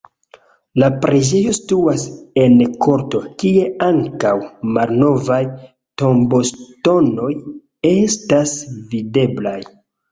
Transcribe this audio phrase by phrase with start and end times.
[0.83, 2.05] La preĝejo situas
[2.45, 2.57] en
[2.87, 4.33] korto, kie ankaŭ
[4.79, 5.41] malnovaj
[6.05, 7.33] tomboŝtonoj
[7.97, 8.61] estas
[8.97, 9.59] videblaj.